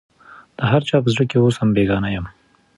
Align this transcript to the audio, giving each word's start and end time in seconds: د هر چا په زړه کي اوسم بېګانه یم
د 0.57 0.59
هر 0.71 0.81
چا 0.89 0.97
په 1.03 1.09
زړه 1.13 1.23
کي 1.31 1.37
اوسم 1.39 1.67
بېګانه 1.75 2.09
یم 2.15 2.25